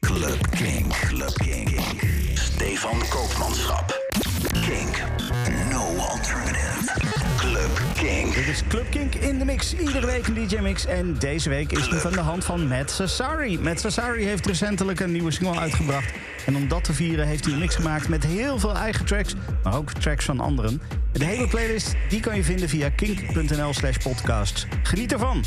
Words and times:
Club 0.00 0.50
King. 0.50 0.88
Club 0.88 1.32
King. 1.34 1.80
Stefan 2.34 2.98
Koopmanschap. 3.08 3.98
Kink. 4.52 5.02
No 5.70 5.96
alternative. 5.96 6.92
Club 7.36 7.70
King. 7.94 8.34
Dit 8.34 8.48
is 8.48 8.62
Club 8.68 8.90
Kink 8.90 9.14
in 9.14 9.38
de 9.38 9.44
mix. 9.44 9.74
Iedere 9.74 10.06
week 10.06 10.26
een 10.26 10.34
DJ-mix. 10.34 10.86
En 10.86 11.14
deze 11.18 11.48
week 11.48 11.72
is 11.72 11.88
die 11.88 11.98
van 11.98 12.12
de 12.12 12.20
hand 12.20 12.44
van 12.44 12.68
Matt 12.68 12.90
Sassari. 12.90 13.58
Matt 13.58 13.80
Sassari 13.80 14.24
heeft 14.24 14.46
recentelijk 14.46 15.00
een 15.00 15.12
nieuwe 15.12 15.30
single 15.30 15.58
uitgebracht. 15.58 16.12
En 16.46 16.56
om 16.56 16.68
dat 16.68 16.84
te 16.84 16.92
vieren 16.92 17.26
heeft 17.26 17.44
hij 17.44 17.52
een 17.52 17.60
mix 17.60 17.74
gemaakt 17.74 18.08
met 18.08 18.24
heel 18.24 18.58
veel 18.58 18.76
eigen 18.76 19.04
tracks. 19.04 19.34
Maar 19.62 19.76
ook 19.76 19.92
tracks 19.92 20.24
van 20.24 20.40
anderen. 20.40 20.82
De 21.12 21.24
hele 21.24 21.48
playlist 21.48 21.94
die 22.08 22.20
kan 22.20 22.36
je 22.36 22.44
vinden 22.44 22.68
via 22.68 22.88
kink.nl 22.88 23.74
slash 23.74 23.96
podcast. 23.96 24.66
Geniet 24.82 25.12
ervan! 25.12 25.44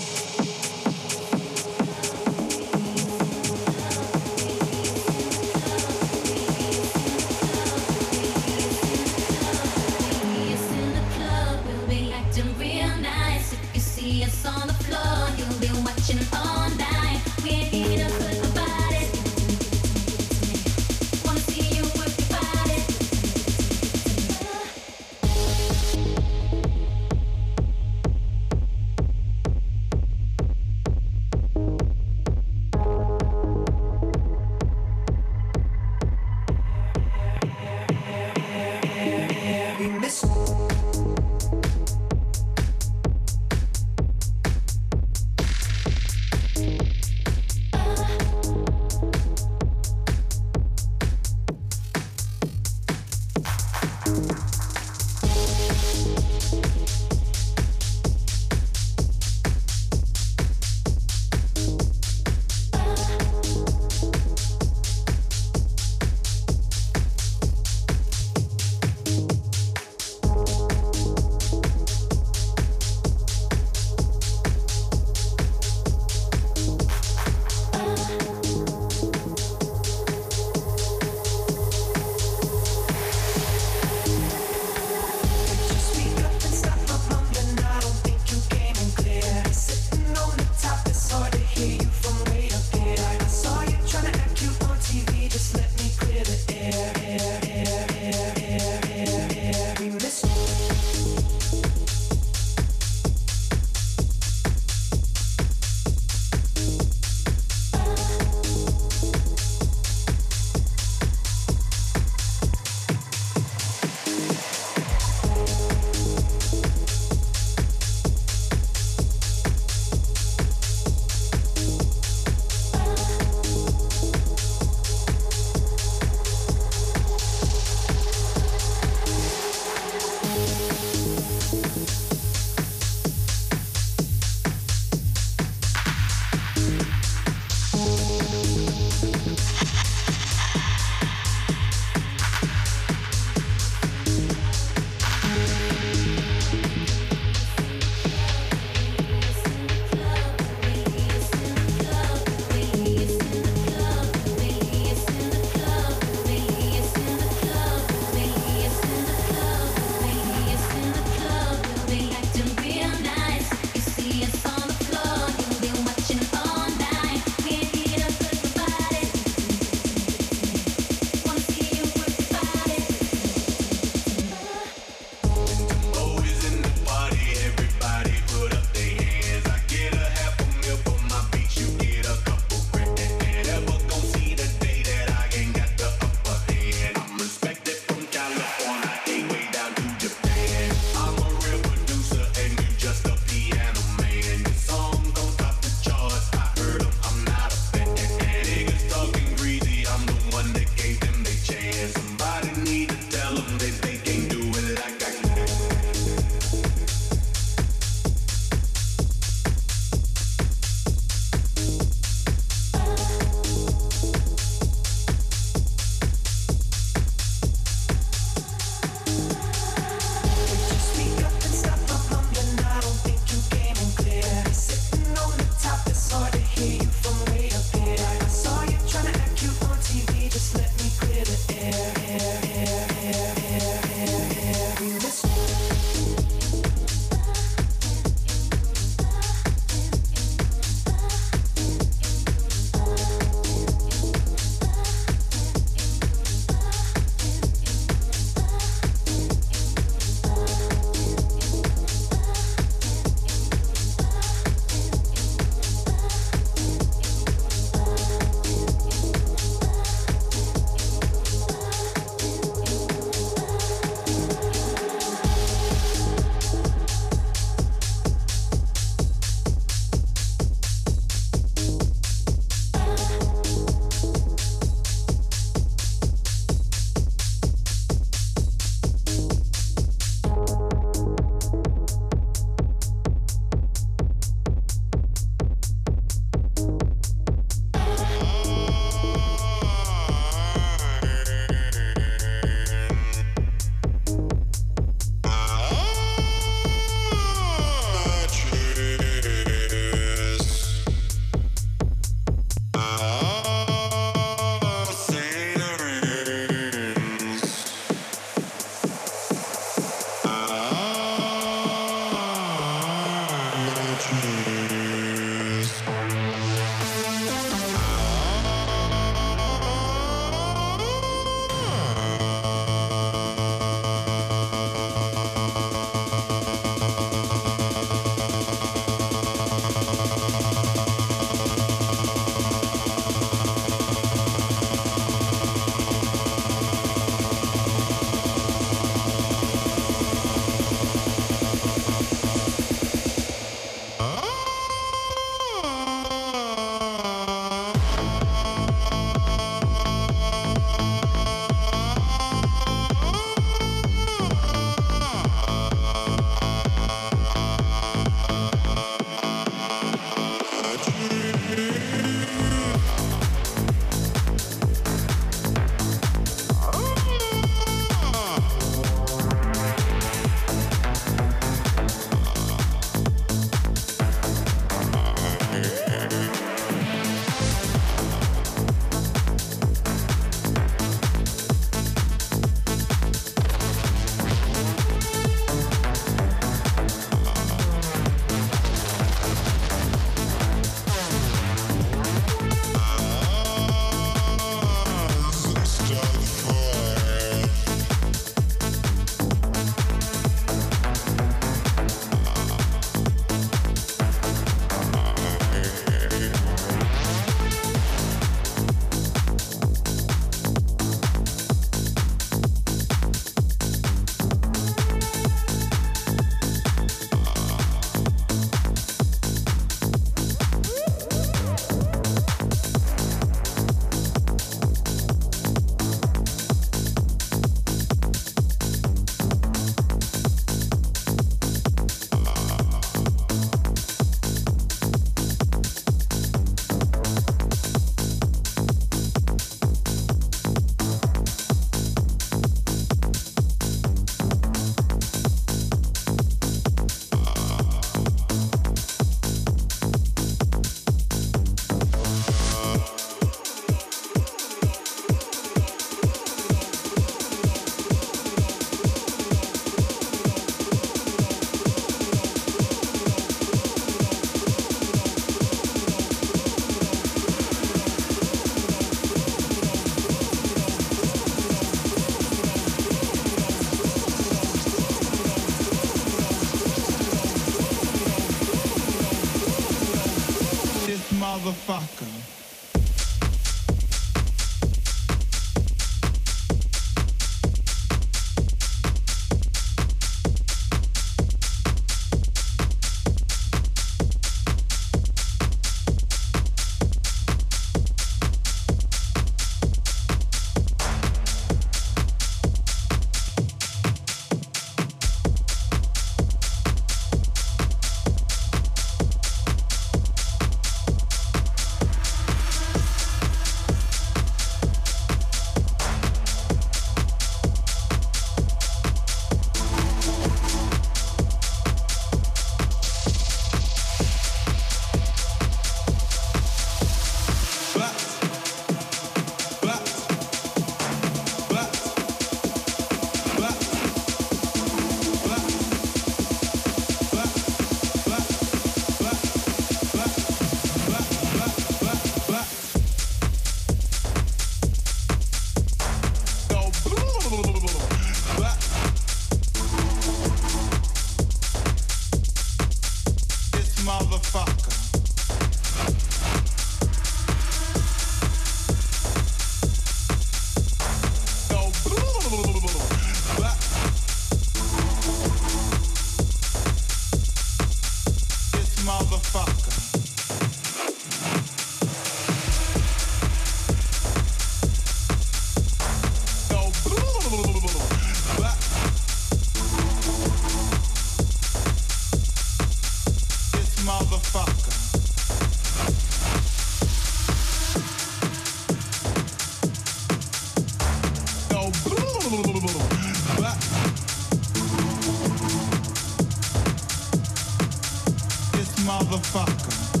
Fuck. 599.31 600.00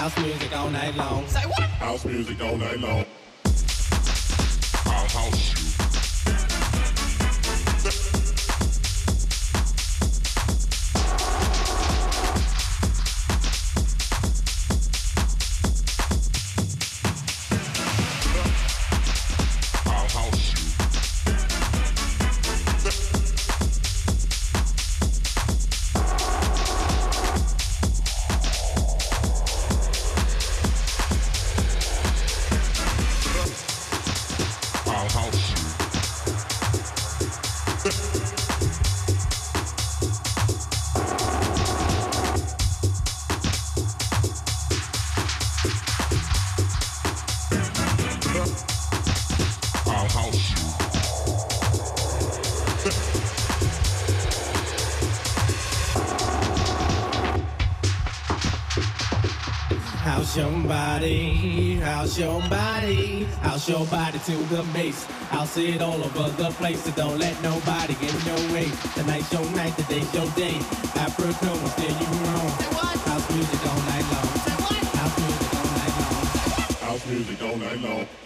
House 0.00 0.16
music 0.16 0.56
all 0.56 0.70
night 0.70 0.96
long. 0.96 1.26
Say 1.26 1.42
what? 1.42 1.60
House 1.60 2.06
music 2.06 2.42
all 2.42 2.56
night 2.56 2.80
long. 2.80 3.04
I'll 4.86 5.06
house 5.08 5.59
body, 63.60 63.60
house 63.60 63.68
your 63.68 63.86
body 63.86 64.18
to 64.18 64.54
the 64.54 64.62
base. 64.72 65.06
I'll 65.30 65.46
see 65.46 65.74
it 65.74 65.82
all 65.82 66.02
over 66.02 66.30
the 66.30 66.50
place, 66.52 66.84
so 66.84 66.90
don't 66.92 67.18
let 67.18 67.40
nobody 67.42 67.94
get 67.94 68.14
in 68.14 68.26
your 68.26 68.54
way. 68.54 68.70
Tonight's 68.94 69.32
your 69.32 69.44
night, 69.52 69.76
today's 69.76 70.12
your 70.14 70.28
day. 70.32 70.56
Africa 70.96 71.46
will 71.46 71.68
steer 71.68 71.90
you 71.90 72.06
wrong. 72.24 72.50
House 73.04 73.30
music 73.30 73.66
all 73.66 73.80
night 73.82 74.06
long. 74.12 74.28
House 74.96 75.18
music 75.18 75.54
all 75.54 75.68
night 75.76 75.94
long. 76.00 76.26
House 76.88 77.06
music 77.06 77.42
all 77.42 77.56
night 77.56 77.80
long. 77.80 78.19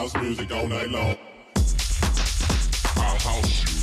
House 0.00 0.14
music 0.14 0.50
all 0.50 0.66
night 0.66 0.88
long. 0.88 1.14
I'll 2.96 3.18
house 3.18 3.64
you. 3.68 3.79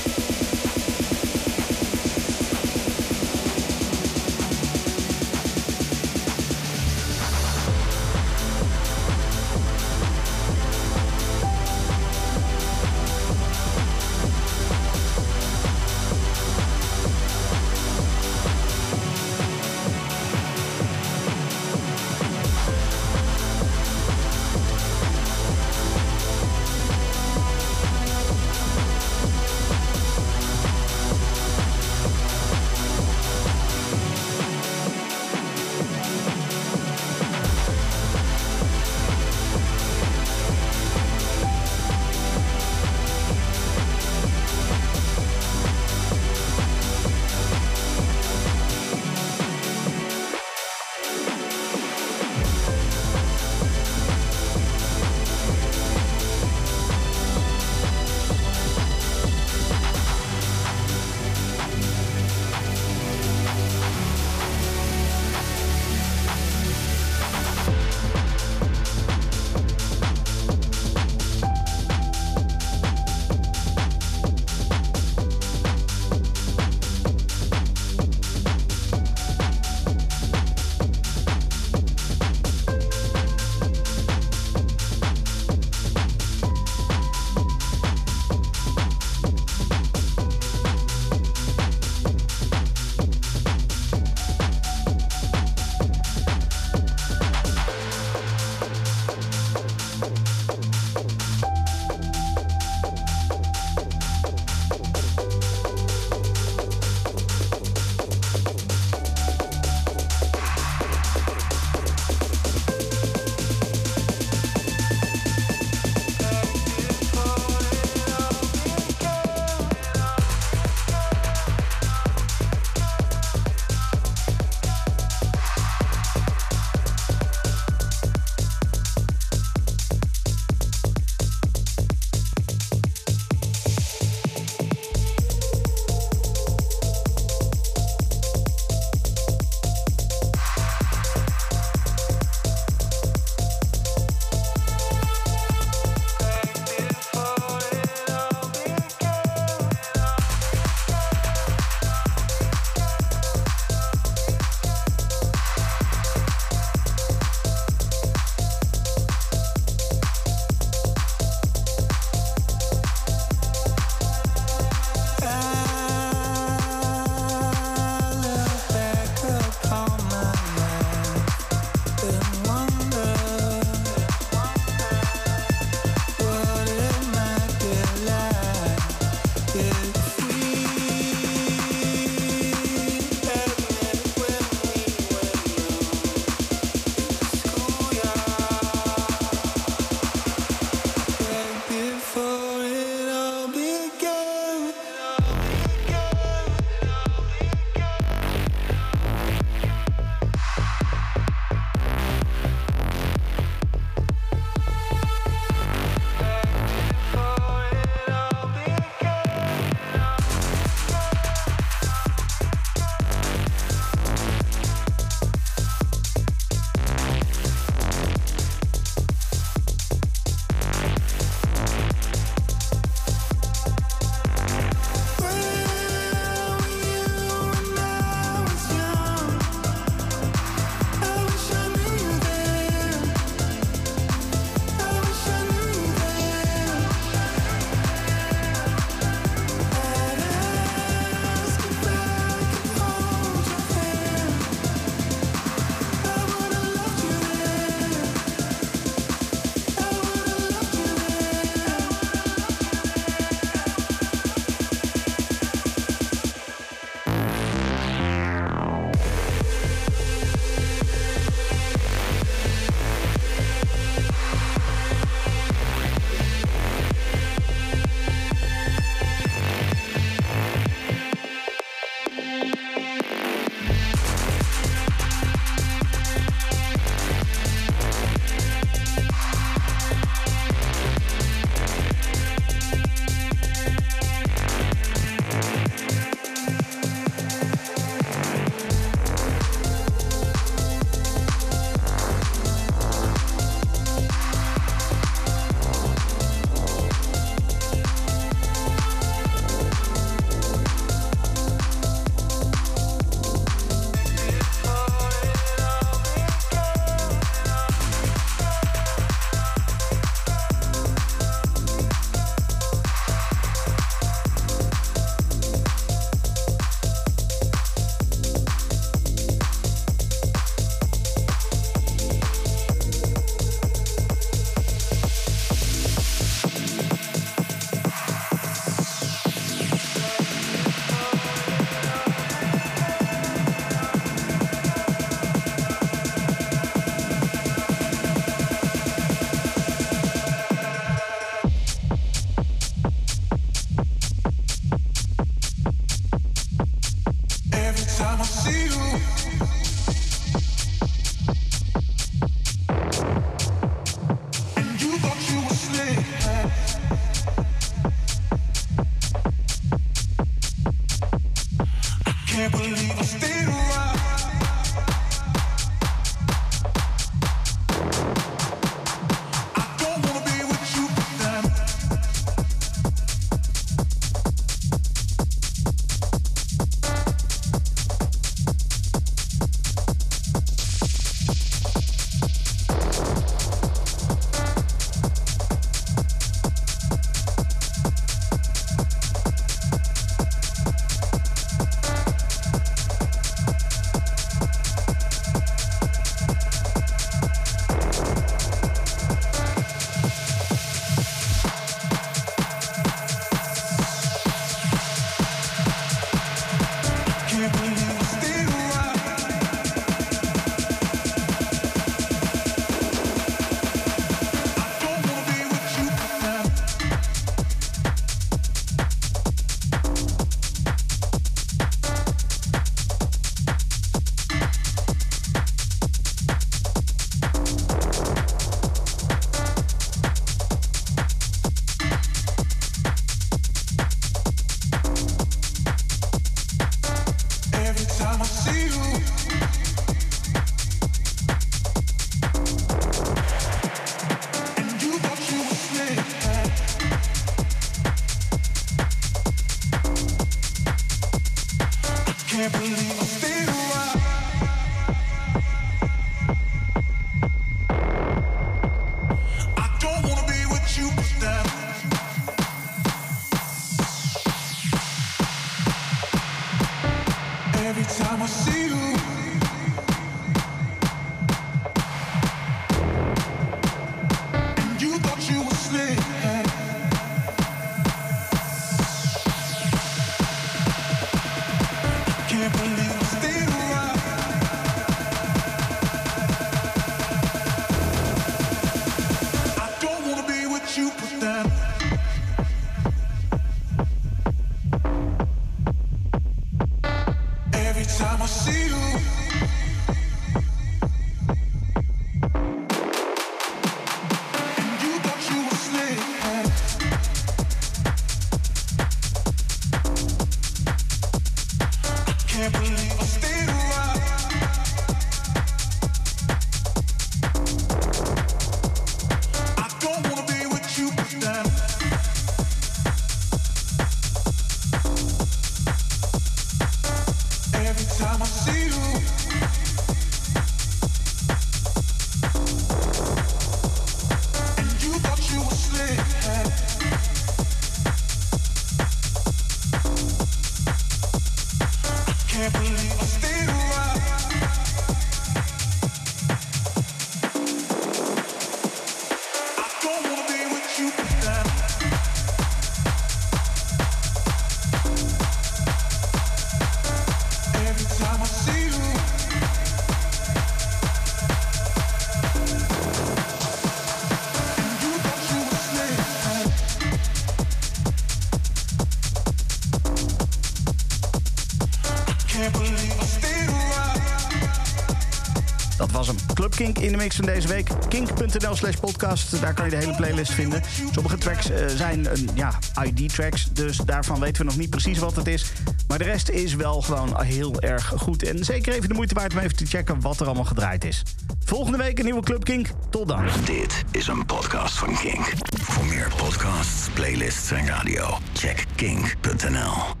Kink 576.61 576.79
in 576.79 576.91
de 576.91 576.97
mix 576.97 577.15
van 577.15 577.25
deze 577.25 577.47
week. 577.47 577.69
Kink.nl 577.87 578.55
slash 578.55 578.75
podcast. 578.75 579.41
Daar 579.41 579.53
kan 579.53 579.65
je 579.65 579.71
de 579.71 579.77
hele 579.77 579.95
playlist 579.95 580.31
vinden. 580.31 580.61
Sommige 580.91 581.17
tracks 581.17 581.49
eh, 581.49 581.67
zijn 581.67 582.05
een, 582.11 582.29
ja, 582.33 582.59
ID-tracks. 582.83 583.51
Dus 583.53 583.77
daarvan 583.77 584.19
weten 584.19 584.41
we 584.41 584.47
nog 584.47 584.57
niet 584.57 584.69
precies 584.69 584.97
wat 584.97 585.15
het 585.15 585.27
is. 585.27 585.51
Maar 585.87 585.97
de 585.97 586.03
rest 586.03 586.29
is 586.29 586.55
wel 586.55 586.81
gewoon 586.81 587.23
heel 587.23 587.61
erg 587.61 587.93
goed. 587.97 588.23
En 588.23 588.45
zeker 588.45 588.73
even 588.73 588.87
de 588.87 588.93
moeite 588.93 589.13
waard 589.13 589.33
om 589.33 589.39
even 589.39 589.55
te 589.55 589.65
checken 589.65 590.01
wat 590.01 590.19
er 590.19 590.25
allemaal 590.25 590.45
gedraaid 590.45 590.83
is. 590.83 591.03
Volgende 591.45 591.77
week 591.77 591.99
een 591.99 592.05
nieuwe 592.05 592.21
Club 592.23 592.43
Kink. 592.43 592.67
Tot 592.89 593.07
dan. 593.07 593.25
Dit 593.45 593.83
is 593.91 594.07
een 594.07 594.25
podcast 594.25 594.77
van 594.77 594.97
Kink. 594.97 595.33
Voor 595.61 595.85
meer 595.85 596.11
podcasts, 596.17 596.89
playlists 596.93 597.51
en 597.51 597.67
radio, 597.67 598.17
check 598.33 598.65
kink.nl. 598.75 600.00